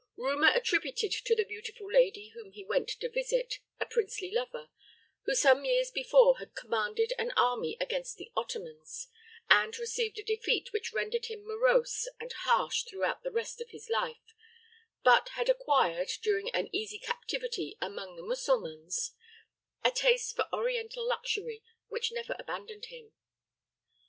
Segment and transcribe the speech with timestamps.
[0.17, 4.71] Rumor attributed to the beautiful lady whom he went to visit, a princely lover,
[5.25, 9.09] who some years before had commanded an army against the Ottomans,
[9.47, 14.33] had received a defeat which rendered him morose and harsh throughout the rest of life,
[15.03, 19.11] but had acquired, during an easy captivity among the Mussulmans,
[19.83, 23.11] a taste for Oriental luxury, which never abandoned him.